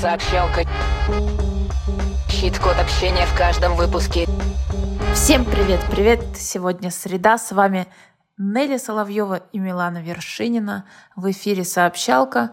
Сообщалка. 0.00 0.62
Щит-код 2.30 2.76
общения 2.78 3.26
в 3.26 3.36
каждом 3.36 3.74
выпуске. 3.74 4.28
Всем 5.12 5.44
привет-привет! 5.44 6.20
Сегодня 6.36 6.92
среда, 6.92 7.36
с 7.36 7.50
вами 7.50 7.88
Нелли 8.36 8.76
Соловьева 8.76 9.42
и 9.52 9.58
Милана 9.58 10.00
Вершинина. 10.00 10.88
В 11.16 11.28
эфире 11.32 11.64
«Сообщалка». 11.64 12.52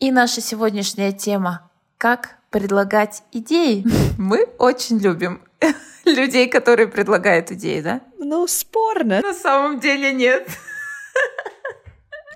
И 0.00 0.10
наша 0.10 0.40
сегодняшняя 0.40 1.12
тема 1.12 1.70
«Как 1.96 2.38
предлагать 2.50 3.22
идеи?» 3.30 3.84
Мы 4.18 4.48
очень 4.58 4.98
любим 4.98 5.42
людей, 6.04 6.48
которые 6.48 6.88
предлагают 6.88 7.52
идеи, 7.52 7.82
да? 7.82 8.00
Ну, 8.18 8.48
спорно. 8.48 9.20
На 9.20 9.32
самом 9.32 9.78
деле 9.78 10.12
нет. 10.12 10.48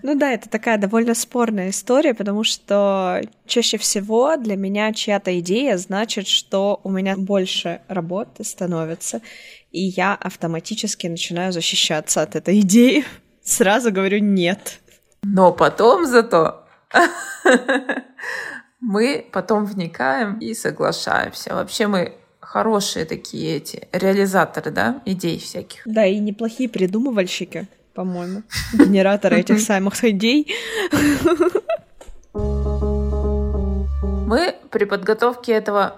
Ну 0.02 0.15
да, 0.16 0.33
это 0.33 0.48
такая 0.48 0.79
довольно 0.79 1.15
спорная 1.15 1.70
история, 1.70 2.15
потому 2.15 2.45
что 2.45 3.20
чаще 3.47 3.79
всего 3.79 4.37
для 4.37 4.56
меня 4.56 4.93
чья-то 4.93 5.39
идея 5.41 5.77
значит, 5.77 6.27
что 6.27 6.80
у 6.84 6.91
меня 6.91 7.16
больше 7.16 7.80
работы 7.89 8.45
становится, 8.45 9.20
и 9.73 9.80
я 9.80 10.15
автоматически 10.15 11.06
начинаю 11.06 11.53
защищаться 11.53 12.23
от 12.23 12.37
этой 12.37 12.61
идеи. 12.61 13.05
Сразу 13.42 13.92
говорю 13.92 14.19
нет. 14.19 14.80
Но 15.23 15.53
потом 15.53 16.06
зато 16.06 16.65
мы 18.80 19.27
потом 19.33 19.65
вникаем 19.65 20.39
и 20.39 20.55
соглашаемся. 20.55 21.55
Вообще 21.55 21.87
мы 21.87 22.15
хорошие 22.41 23.05
такие 23.05 23.56
эти 23.56 23.89
реализаторы, 23.92 24.70
да, 24.70 25.03
идей 25.05 25.39
всяких. 25.39 25.83
Да, 25.84 26.06
и 26.06 26.19
неплохие 26.19 26.69
придумывальщики 26.69 27.69
по-моему, 27.98 28.45
генератора 28.75 29.34
этих 29.34 29.59
самых 29.72 30.05
идей. 30.05 30.55
Мы 32.33 34.55
при 34.70 34.84
подготовке 34.84 35.50
этого 35.50 35.97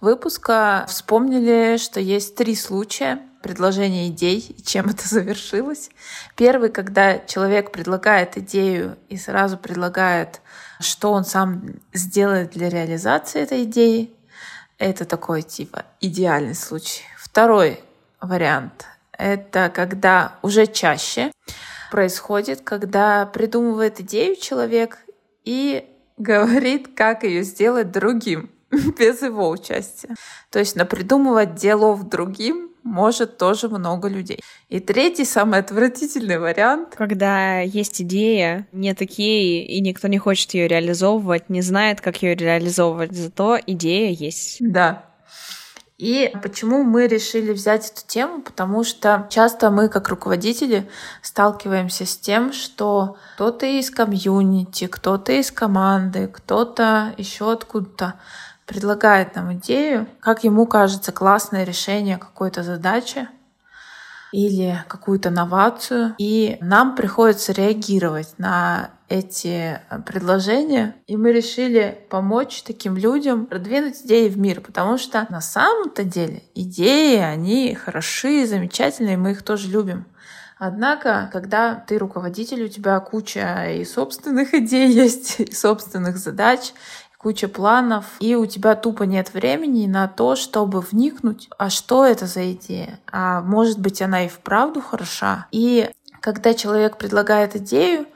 выпуска 0.00 0.86
вспомнили, 0.88 1.76
что 1.76 2.00
есть 2.00 2.36
три 2.36 2.54
случая 2.54 3.20
предложения 3.42 4.08
идей 4.08 4.38
и 4.38 4.62
чем 4.62 4.88
это 4.88 5.06
завершилось. 5.06 5.90
Первый, 6.36 6.70
когда 6.70 7.18
человек 7.18 7.70
предлагает 7.70 8.38
идею 8.38 8.96
и 9.10 9.18
сразу 9.18 9.58
предлагает, 9.58 10.40
что 10.80 11.12
он 11.12 11.26
сам 11.26 11.64
сделает 11.92 12.52
для 12.52 12.70
реализации 12.70 13.42
этой 13.42 13.64
идеи. 13.64 14.10
Это 14.78 15.04
такой 15.04 15.42
типа 15.42 15.84
идеальный 16.00 16.54
случай. 16.54 17.02
Второй 17.18 17.78
вариант 18.22 18.86
это 19.22 19.70
когда 19.72 20.38
уже 20.42 20.66
чаще 20.66 21.30
происходит, 21.90 22.62
когда 22.62 23.26
придумывает 23.26 24.00
идею 24.00 24.36
человек 24.36 24.98
и 25.44 25.84
говорит, 26.16 26.88
как 26.96 27.22
ее 27.22 27.44
сделать 27.44 27.92
другим 27.92 28.50
без 28.98 29.22
его 29.22 29.48
участия. 29.48 30.14
То 30.50 30.58
есть 30.58 30.74
на 30.74 30.84
придумывать 30.84 31.54
делов 31.54 32.08
другим 32.08 32.70
может 32.82 33.38
тоже 33.38 33.68
много 33.68 34.08
людей. 34.08 34.40
И 34.68 34.80
третий, 34.80 35.24
самый 35.24 35.60
отвратительный 35.60 36.38
вариант. 36.38 36.96
Когда 36.96 37.60
есть 37.60 38.02
идея, 38.02 38.66
не 38.72 38.92
такие, 38.92 39.64
и 39.64 39.80
никто 39.80 40.08
не 40.08 40.18
хочет 40.18 40.52
ее 40.54 40.66
реализовывать, 40.66 41.48
не 41.48 41.62
знает, 41.62 42.00
как 42.00 42.22
ее 42.22 42.34
реализовывать, 42.34 43.12
зато 43.12 43.58
идея 43.66 44.10
есть. 44.10 44.56
Да, 44.58 45.04
и 46.02 46.34
почему 46.42 46.82
мы 46.82 47.06
решили 47.06 47.52
взять 47.52 47.92
эту 47.92 48.04
тему? 48.04 48.42
Потому 48.42 48.82
что 48.82 49.28
часто 49.30 49.70
мы, 49.70 49.88
как 49.88 50.08
руководители, 50.08 50.90
сталкиваемся 51.22 52.06
с 52.06 52.16
тем, 52.16 52.52
что 52.52 53.18
кто-то 53.36 53.66
из 53.66 53.88
комьюнити, 53.88 54.88
кто-то 54.88 55.30
из 55.30 55.52
команды, 55.52 56.26
кто-то 56.26 57.14
еще 57.18 57.52
откуда-то 57.52 58.14
предлагает 58.66 59.36
нам 59.36 59.52
идею, 59.52 60.08
как 60.18 60.42
ему 60.42 60.66
кажется 60.66 61.12
классное 61.12 61.62
решение 61.62 62.18
какой-то 62.18 62.64
задачи, 62.64 63.28
или 64.32 64.82
какую-то 64.88 65.30
новацию, 65.30 66.14
и 66.18 66.56
нам 66.60 66.96
приходится 66.96 67.52
реагировать 67.52 68.34
на 68.38 68.90
эти 69.08 69.78
э, 69.78 69.98
предложения, 70.06 70.96
и 71.06 71.16
мы 71.16 71.32
решили 71.32 72.04
помочь 72.08 72.62
таким 72.62 72.96
людям 72.96 73.46
продвинуть 73.46 74.00
идеи 74.02 74.28
в 74.28 74.38
мир, 74.38 74.62
потому 74.62 74.96
что 74.96 75.26
на 75.28 75.42
самом-то 75.42 76.02
деле 76.04 76.42
идеи, 76.54 77.18
они 77.18 77.74
хороши, 77.74 78.46
замечательные, 78.46 79.18
мы 79.18 79.32
их 79.32 79.42
тоже 79.42 79.68
любим. 79.68 80.06
Однако, 80.58 81.28
когда 81.32 81.74
ты 81.74 81.98
руководитель, 81.98 82.62
у 82.62 82.68
тебя 82.68 82.98
куча 83.00 83.72
и 83.72 83.84
собственных 83.84 84.54
идей 84.54 84.90
есть, 84.90 85.40
и 85.40 85.52
собственных 85.52 86.16
задач, 86.16 86.72
куча 87.22 87.48
планов, 87.48 88.04
и 88.20 88.34
у 88.34 88.46
тебя 88.46 88.74
тупо 88.74 89.04
нет 89.04 89.32
времени 89.32 89.86
на 89.86 90.08
то, 90.08 90.34
чтобы 90.36 90.80
вникнуть, 90.80 91.48
а 91.56 91.70
что 91.70 92.04
это 92.04 92.26
за 92.26 92.52
идея, 92.52 92.98
а 93.10 93.40
может 93.40 93.78
быть 93.78 94.02
она 94.02 94.24
и 94.24 94.28
вправду 94.28 94.80
хороша. 94.80 95.46
И 95.52 95.88
когда 96.20 96.54
человек 96.54 96.96
предлагает 96.96 97.56
идею, 97.56 98.06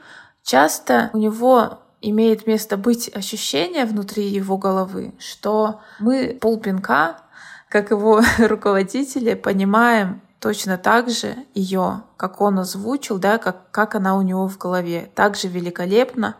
часто 0.43 1.09
у 1.13 1.17
него 1.17 1.79
имеет 2.01 2.47
место 2.47 2.77
быть 2.77 3.09
ощущение 3.13 3.85
внутри 3.85 4.27
его 4.27 4.57
головы, 4.57 5.13
что 5.19 5.81
мы 5.99 6.37
полпинка, 6.39 7.17
как 7.69 7.91
его 7.91 8.21
руководители, 8.37 9.33
понимаем 9.33 10.21
точно 10.39 10.77
так 10.77 11.09
же 11.09 11.35
ее, 11.53 12.03
как 12.17 12.41
он 12.41 12.59
озвучил, 12.59 13.17
да, 13.17 13.37
как, 13.37 13.71
как 13.71 13.95
она 13.95 14.17
у 14.17 14.21
него 14.21 14.47
в 14.47 14.57
голове, 14.57 15.09
также 15.15 15.47
великолепно 15.47 16.35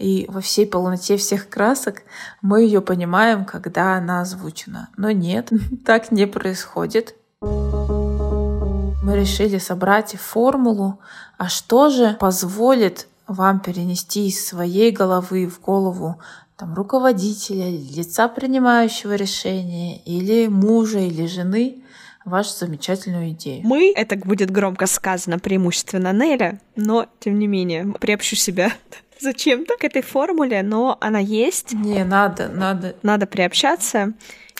и 0.00 0.26
во 0.30 0.40
всей 0.40 0.66
полноте 0.66 1.18
всех 1.18 1.50
красок 1.50 2.02
мы 2.40 2.62
ее 2.62 2.80
понимаем, 2.80 3.44
когда 3.44 3.96
она 3.96 4.22
озвучена. 4.22 4.88
Но 4.96 5.10
нет, 5.10 5.50
так 5.84 6.10
не 6.10 6.26
происходит. 6.26 7.14
Мы 7.42 9.16
решили 9.16 9.58
собрать 9.58 10.16
формулу, 10.16 11.00
а 11.36 11.48
что 11.48 11.90
же 11.90 12.16
позволит 12.18 13.08
вам 13.26 13.60
перенести 13.60 14.28
из 14.28 14.46
своей 14.46 14.90
головы 14.90 15.46
в 15.46 15.60
голову 15.60 16.18
там, 16.56 16.74
руководителя, 16.74 17.70
лица 17.70 18.28
принимающего 18.28 19.14
решения, 19.14 19.98
или 19.98 20.46
мужа, 20.48 20.98
или 20.98 21.26
жены, 21.26 21.82
вашу 22.24 22.50
замечательную 22.50 23.30
идею. 23.30 23.66
Мы, 23.66 23.92
это 23.94 24.16
будет 24.16 24.50
громко 24.50 24.86
сказано 24.86 25.38
преимущественно 25.38 26.12
Неля, 26.12 26.60
но 26.76 27.06
тем 27.18 27.38
не 27.38 27.46
менее 27.46 27.94
приобщу 28.00 28.36
себя 28.36 28.72
зачем-то 29.20 29.76
к 29.76 29.84
этой 29.84 30.02
формуле, 30.02 30.62
но 30.62 30.96
она 31.00 31.18
есть. 31.18 31.72
Не, 31.72 32.04
надо, 32.04 32.48
надо. 32.48 32.96
Надо 33.02 33.26
приобщаться. 33.26 34.12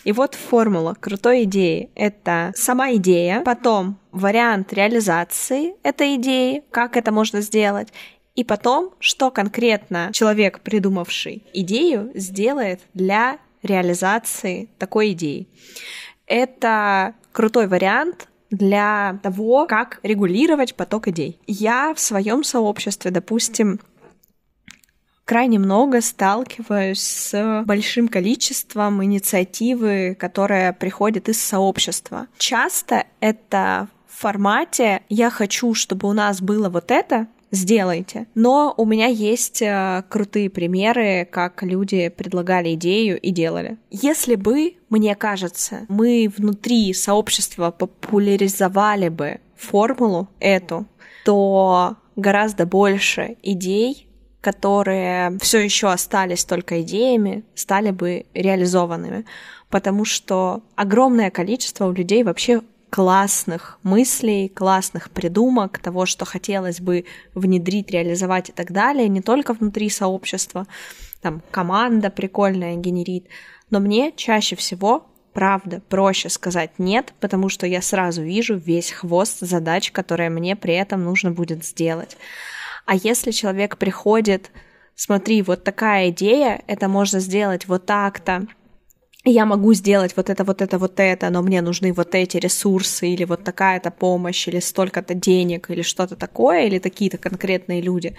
И 0.03 0.11
вот 0.11 0.33
формула 0.33 0.95
крутой 0.99 1.43
идеи. 1.43 1.91
Это 1.95 2.51
сама 2.55 2.93
идея, 2.93 3.41
потом 3.41 3.99
вариант 4.11 4.73
реализации 4.73 5.75
этой 5.83 6.15
идеи, 6.15 6.63
как 6.71 6.97
это 6.97 7.11
можно 7.11 7.41
сделать, 7.41 7.89
и 8.35 8.43
потом, 8.43 8.93
что 8.99 9.29
конкретно 9.29 10.09
человек, 10.13 10.61
придумавший 10.61 11.43
идею, 11.53 12.11
сделает 12.15 12.81
для 12.93 13.37
реализации 13.61 14.69
такой 14.79 15.11
идеи. 15.11 15.47
Это 16.25 17.13
крутой 17.31 17.67
вариант 17.67 18.27
для 18.49 19.19
того, 19.23 19.65
как 19.65 19.99
регулировать 20.03 20.75
поток 20.75 21.07
идей. 21.07 21.39
Я 21.47 21.93
в 21.93 21.99
своем 21.99 22.43
сообществе, 22.43 23.11
допустим, 23.11 23.79
крайне 25.25 25.59
много 25.59 26.01
сталкиваюсь 26.01 27.01
с 27.01 27.63
большим 27.65 28.09
количеством 28.09 29.03
инициативы, 29.03 30.15
которая 30.19 30.73
приходит 30.73 31.29
из 31.29 31.41
сообщества. 31.41 32.27
Часто 32.37 33.05
это 33.21 33.87
в 34.07 34.21
формате 34.21 35.03
«я 35.07 35.29
хочу, 35.29 35.73
чтобы 35.73 36.09
у 36.09 36.13
нас 36.13 36.41
было 36.41 36.69
вот 36.69 36.91
это», 36.91 37.27
сделайте. 37.51 38.27
Но 38.33 38.73
у 38.77 38.85
меня 38.85 39.07
есть 39.07 39.61
э, 39.61 40.03
крутые 40.09 40.49
примеры, 40.49 41.27
как 41.29 41.61
люди 41.63 42.09
предлагали 42.09 42.73
идею 42.73 43.19
и 43.19 43.31
делали. 43.31 43.77
Если 43.89 44.35
бы, 44.35 44.75
мне 44.89 45.15
кажется, 45.15 45.85
мы 45.89 46.31
внутри 46.35 46.93
сообщества 46.93 47.71
популяризовали 47.71 49.09
бы 49.09 49.39
формулу 49.55 50.29
эту, 50.39 50.87
то 51.23 51.97
гораздо 52.15 52.65
больше 52.65 53.37
идей 53.43 54.07
которые 54.41 55.37
все 55.39 55.59
еще 55.59 55.91
остались 55.91 56.45
только 56.45 56.81
идеями, 56.81 57.43
стали 57.53 57.91
бы 57.91 58.25
реализованными. 58.33 59.25
Потому 59.69 60.03
что 60.03 60.63
огромное 60.75 61.29
количество 61.29 61.85
у 61.85 61.91
людей 61.91 62.23
вообще 62.23 62.61
классных 62.91 63.79
мыслей, 63.81 64.49
классных 64.49 65.09
придумок, 65.09 65.79
того, 65.79 66.05
что 66.05 66.25
хотелось 66.25 66.79
бы 66.79 67.05
внедрить, 67.33 67.89
реализовать 67.89 68.49
и 68.49 68.51
так 68.51 68.71
далее, 68.71 69.07
не 69.07 69.21
только 69.21 69.53
внутри 69.53 69.89
сообщества, 69.89 70.67
там 71.21 71.41
команда 71.49 72.11
прикольная 72.11 72.75
генерит, 72.75 73.27
но 73.71 73.79
мне 73.79 74.11
чаще 74.15 74.55
всего 74.55 75.07
правда 75.33 75.81
проще 75.87 76.29
сказать 76.29 76.71
нет, 76.77 77.13
потому 77.19 77.47
что 77.47 77.65
я 77.65 77.81
сразу 77.81 78.21
вижу 78.21 78.57
весь 78.57 78.91
хвост 78.91 79.39
задач, 79.39 79.91
которые 79.91 80.29
мне 80.29 80.55
при 80.55 80.75
этом 80.75 81.03
нужно 81.03 81.31
будет 81.31 81.65
сделать. 81.65 82.17
А 82.85 82.95
если 82.95 83.31
человек 83.31 83.77
приходит 83.77 84.51
смотри, 85.01 85.41
вот 85.41 85.63
такая 85.63 86.09
идея, 86.09 86.61
это 86.67 86.87
можно 86.87 87.19
сделать 87.19 87.67
вот 87.67 87.85
так-то, 87.85 88.45
я 89.23 89.45
могу 89.45 89.73
сделать 89.73 90.17
вот 90.17 90.29
это, 90.29 90.43
вот 90.43 90.61
это, 90.61 90.79
вот 90.79 90.99
это, 90.99 91.29
но 91.29 91.41
мне 91.41 91.61
нужны 91.61 91.93
вот 91.93 92.15
эти 92.15 92.37
ресурсы, 92.37 93.07
или 93.07 93.23
вот 93.23 93.43
такая-то 93.43 93.91
помощь, 93.91 94.47
или 94.47 94.59
столько-то 94.59 95.13
денег, 95.13 95.69
или 95.69 95.83
что-то 95.83 96.15
такое, 96.15 96.65
или 96.65 96.79
такие-то 96.79 97.17
конкретные 97.17 97.81
люди. 97.81 98.15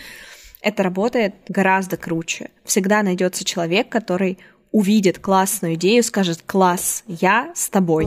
Это 0.60 0.84
работает 0.84 1.34
гораздо 1.48 1.96
круче. 1.96 2.50
Всегда 2.64 3.02
найдется 3.02 3.44
человек, 3.44 3.88
который 3.88 4.38
увидит 4.70 5.18
классную 5.18 5.74
идею, 5.74 6.04
скажет 6.04 6.42
«класс, 6.46 7.02
я 7.06 7.52
с 7.54 7.68
тобой». 7.68 8.06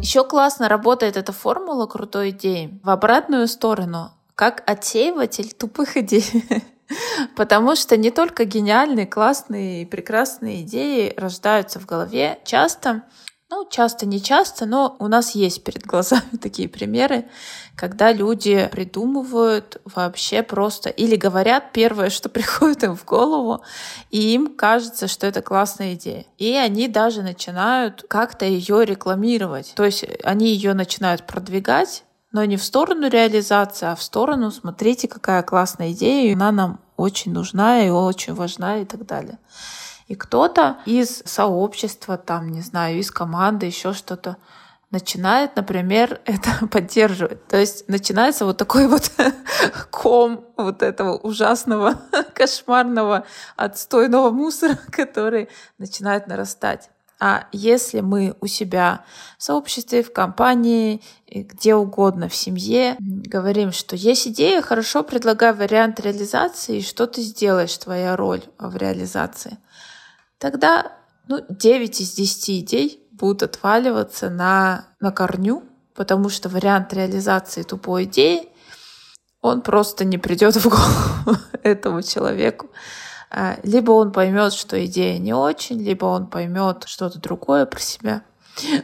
Еще 0.00 0.24
классно 0.24 0.68
работает 0.68 1.16
эта 1.16 1.32
формула 1.32 1.86
крутой 1.86 2.30
идеи 2.30 2.78
в 2.82 2.88
обратную 2.88 3.48
сторону, 3.48 4.12
как 4.34 4.62
отсеиватель 4.64 5.52
тупых 5.52 5.96
идей. 5.96 6.24
Потому 7.36 7.76
что 7.76 7.96
не 7.96 8.10
только 8.10 8.44
гениальные, 8.44 9.06
классные 9.06 9.82
и 9.82 9.86
прекрасные 9.86 10.62
идеи 10.62 11.12
рождаются 11.16 11.80
в 11.80 11.86
голове. 11.86 12.38
Часто, 12.44 13.02
ну, 13.50 13.66
часто, 13.68 14.06
не 14.06 14.22
часто, 14.22 14.66
но 14.66 14.96
у 14.98 15.08
нас 15.08 15.34
есть 15.34 15.64
перед 15.64 15.84
глазами 15.84 16.36
такие 16.40 16.68
примеры, 16.68 17.26
когда 17.76 18.12
люди 18.12 18.68
придумывают 18.70 19.80
вообще 19.84 20.42
просто 20.42 20.90
или 20.90 21.16
говорят 21.16 21.72
первое, 21.72 22.10
что 22.10 22.28
приходит 22.30 22.84
им 22.84 22.96
в 22.96 23.04
голову, 23.04 23.62
и 24.10 24.34
им 24.34 24.54
кажется, 24.54 25.08
что 25.08 25.26
это 25.26 25.42
классная 25.42 25.94
идея. 25.94 26.26
И 26.38 26.54
они 26.54 26.88
даже 26.88 27.22
начинают 27.22 28.04
как-то 28.08 28.44
ее 28.44 28.84
рекламировать. 28.84 29.72
То 29.76 29.84
есть 29.84 30.04
они 30.24 30.48
ее 30.48 30.74
начинают 30.74 31.26
продвигать, 31.26 32.04
но 32.32 32.44
не 32.44 32.56
в 32.56 32.64
сторону 32.64 33.08
реализации, 33.08 33.86
а 33.86 33.94
в 33.94 34.02
сторону, 34.02 34.50
смотрите, 34.50 35.08
какая 35.08 35.42
классная 35.42 35.92
идея, 35.92 36.30
и 36.30 36.34
она 36.34 36.52
нам 36.52 36.80
очень 36.96 37.32
нужна 37.32 37.84
и 37.84 37.90
очень 37.90 38.34
важна 38.34 38.78
и 38.78 38.84
так 38.84 39.06
далее. 39.06 39.38
И 40.06 40.14
кто-то 40.14 40.78
из 40.86 41.22
сообщества, 41.24 42.16
там, 42.18 42.48
не 42.50 42.60
знаю, 42.60 42.98
из 42.98 43.10
команды, 43.10 43.66
еще 43.66 43.92
что-то, 43.92 44.36
начинает, 44.90 45.56
например, 45.56 46.20
это 46.24 46.66
поддерживать. 46.66 47.46
То 47.46 47.56
есть 47.56 47.88
начинается 47.88 48.44
вот 48.44 48.56
такой 48.56 48.86
вот 48.88 49.10
ком 49.90 50.44
вот 50.56 50.82
этого 50.82 51.16
ужасного, 51.16 52.00
кошмарного, 52.34 53.24
отстойного 53.56 54.30
мусора, 54.30 54.78
который 54.90 55.48
начинает 55.78 56.26
нарастать. 56.26 56.90
А 57.20 57.46
если 57.52 58.00
мы 58.00 58.34
у 58.40 58.46
себя 58.46 59.04
в 59.36 59.42
сообществе, 59.42 60.02
в 60.02 60.10
компании, 60.10 61.02
где 61.30 61.74
угодно, 61.74 62.30
в 62.30 62.34
семье, 62.34 62.96
говорим, 62.98 63.72
что 63.72 63.94
есть 63.94 64.26
идея, 64.28 64.62
хорошо, 64.62 65.02
предлагай 65.02 65.52
вариант 65.52 66.00
реализации, 66.00 66.78
и 66.78 66.82
что 66.82 67.06
ты 67.06 67.20
сделаешь, 67.20 67.76
твоя 67.76 68.16
роль 68.16 68.42
в 68.58 68.74
реализации, 68.76 69.58
тогда 70.38 70.92
ну, 71.28 71.44
9 71.50 72.00
из 72.00 72.12
10 72.12 72.50
идей 72.64 73.06
будут 73.12 73.42
отваливаться 73.42 74.30
на, 74.30 74.86
на 74.98 75.12
корню, 75.12 75.62
потому 75.94 76.30
что 76.30 76.48
вариант 76.48 76.94
реализации 76.94 77.62
тупой 77.62 78.04
идеи, 78.04 78.48
он 79.42 79.60
просто 79.60 80.06
не 80.06 80.16
придет 80.16 80.56
в 80.56 80.68
голову 80.68 81.38
этому 81.62 82.02
человеку. 82.02 82.70
А, 83.30 83.58
либо 83.62 83.92
он 83.92 84.12
поймет, 84.12 84.52
что 84.52 84.84
идея 84.84 85.18
не 85.18 85.32
очень, 85.32 85.80
либо 85.80 86.06
он 86.06 86.26
поймет 86.26 86.84
что-то 86.86 87.20
другое 87.20 87.64
про 87.64 87.80
себя. 87.80 88.22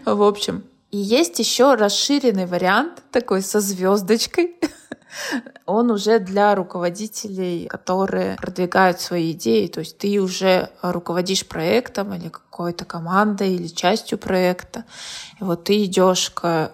В 0.05 0.23
общем, 0.23 0.65
и 0.91 0.99
есть 0.99 1.39
еще 1.39 1.75
расширенный 1.75 2.47
вариант, 2.47 3.03
такой 3.11 3.43
со 3.43 3.61
звездочкой. 3.61 4.57
Он 5.67 5.91
уже 5.91 6.21
для 6.21 6.55
руководителей, 6.55 7.67
которые 7.67 8.37
продвигают 8.37 9.01
свои 9.01 9.33
идеи. 9.33 9.67
То 9.67 9.81
есть 9.81 9.99
ты 9.99 10.19
уже 10.21 10.71
руководишь 10.83 11.47
проектом 11.47 12.15
или 12.15 12.29
какой-то 12.29 12.85
командой 12.85 13.55
или 13.55 13.67
частью 13.67 14.19
проекта. 14.19 14.85
И 15.41 15.45
вот 15.45 15.65
ты 15.65 15.85
идешь 15.85 16.31
к 16.31 16.71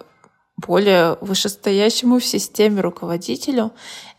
более 0.67 1.17
вышестоящему 1.21 2.19
в 2.19 2.25
системе 2.25 2.81
руководителю, 2.81 3.73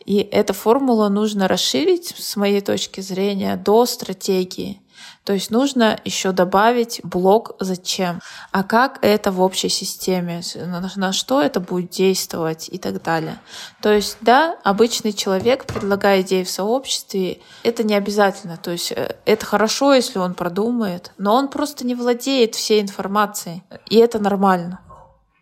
и 0.04 0.18
эту 0.18 0.52
формулу 0.52 1.08
нужно 1.08 1.48
расширить, 1.48 2.14
с 2.16 2.36
моей 2.36 2.60
точки 2.60 3.00
зрения, 3.00 3.56
до 3.56 3.86
стратегии. 3.86 4.80
То 5.24 5.32
есть 5.32 5.50
нужно 5.50 5.98
еще 6.04 6.32
добавить 6.32 7.00
блок 7.02 7.56
«Зачем?», 7.58 8.20
а 8.52 8.62
как 8.62 8.98
это 9.00 9.32
в 9.32 9.40
общей 9.40 9.70
системе, 9.70 10.42
на 10.54 11.12
что 11.12 11.40
это 11.40 11.60
будет 11.60 11.90
действовать 11.90 12.68
и 12.70 12.78
так 12.78 13.02
далее. 13.02 13.38
То 13.80 13.90
есть, 13.90 14.18
да, 14.20 14.56
обычный 14.64 15.14
человек, 15.14 15.64
предлагая 15.64 16.20
идеи 16.20 16.44
в 16.44 16.50
сообществе, 16.50 17.40
это 17.62 17.84
не 17.84 17.94
обязательно. 17.94 18.58
То 18.58 18.72
есть 18.72 18.92
э, 18.92 19.16
это 19.24 19.46
хорошо, 19.46 19.94
если 19.94 20.18
он 20.18 20.34
продумает, 20.34 21.12
но 21.16 21.34
он 21.34 21.48
просто 21.48 21.86
не 21.86 21.94
владеет 21.94 22.54
всей 22.54 22.82
информацией, 22.82 23.62
и 23.88 23.96
это 23.96 24.18
нормально. 24.18 24.80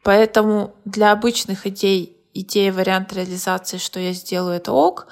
Поэтому 0.03 0.75
для 0.85 1.13
обычных 1.13 1.67
идей 1.67 2.17
идея, 2.35 2.73
вариант 2.73 3.13
реализации, 3.13 3.79
что 3.79 4.01
я 4.01 4.13
сделаю, 4.13 4.57
это 4.57 4.73
ок. 4.73 5.07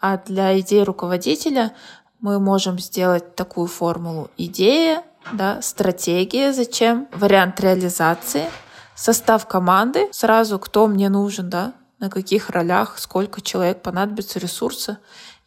А 0.00 0.18
для 0.18 0.58
идеи 0.60 0.80
руководителя 0.80 1.72
мы 2.20 2.38
можем 2.38 2.78
сделать 2.78 3.34
такую 3.34 3.66
формулу. 3.66 4.30
Идея, 4.36 5.02
да, 5.32 5.60
стратегия, 5.62 6.52
зачем, 6.52 7.08
вариант 7.12 7.60
реализации, 7.60 8.44
состав 8.94 9.46
команды, 9.46 10.08
сразу 10.12 10.58
кто 10.58 10.86
мне 10.86 11.08
нужен, 11.08 11.50
да, 11.50 11.72
на 11.98 12.10
каких 12.10 12.50
ролях, 12.50 12.98
сколько 12.98 13.40
человек 13.40 13.82
понадобится 13.82 14.38
ресурса 14.38 14.98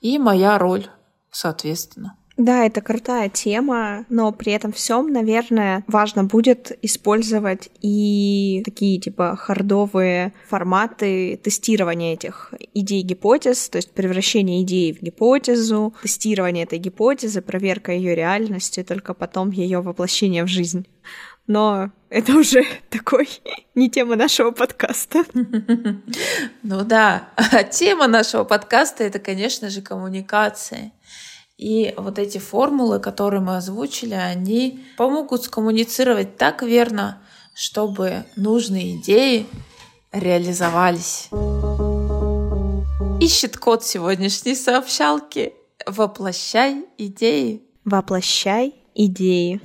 и 0.02 0.18
моя 0.18 0.58
роль, 0.58 0.88
соответственно. 1.32 2.16
Да, 2.40 2.66
это 2.66 2.80
крутая 2.80 3.28
тема, 3.28 4.06
но 4.08 4.32
при 4.32 4.54
этом 4.54 4.72
всем, 4.72 5.12
наверное, 5.12 5.84
важно 5.88 6.24
будет 6.24 6.72
использовать 6.82 7.70
и 7.82 8.62
такие 8.64 8.98
типа 8.98 9.36
хардовые 9.36 10.32
форматы 10.48 11.36
тестирования 11.44 12.14
этих 12.14 12.54
идей 12.74 13.02
гипотез, 13.02 13.68
то 13.68 13.76
есть 13.76 13.92
превращение 13.92 14.62
идеи 14.62 14.94
в 14.94 15.02
гипотезу, 15.02 15.94
тестирование 16.02 16.64
этой 16.64 16.80
гипотезы, 16.80 17.42
проверка 17.42 17.92
ее 17.92 18.16
реальности, 18.16 18.84
только 18.84 19.14
потом 19.14 19.52
ее 19.52 19.82
воплощение 19.82 20.46
в 20.46 20.48
жизнь. 20.48 20.88
Но 21.46 21.92
это 22.10 22.38
уже 22.38 22.64
такой 22.90 23.28
не 23.76 23.90
тема 23.90 24.16
нашего 24.16 24.52
подкаста. 24.52 25.26
Ну 26.64 26.86
да, 26.86 27.28
тема 27.72 28.08
нашего 28.08 28.46
подкаста 28.46 29.04
это, 29.04 29.20
конечно 29.20 29.70
же, 29.70 29.82
коммуникация. 29.82 30.94
И 31.60 31.94
вот 31.98 32.18
эти 32.20 32.38
формулы, 32.38 33.00
которые 33.00 33.42
мы 33.42 33.58
озвучили, 33.58 34.14
они 34.14 34.80
помогут 34.96 35.44
скоммуницировать 35.44 36.38
так 36.38 36.64
верно, 36.64 37.22
чтобы 37.54 38.24
нужные 38.38 38.96
идеи 38.96 39.46
реализовались. 40.14 41.28
Ищет 43.20 43.58
код 43.58 43.84
сегодняшней 43.84 44.56
сообщалки. 44.56 45.52
Воплощай 45.86 46.86
идеи. 46.98 47.62
Воплощай 47.84 48.76
идеи. 48.96 49.60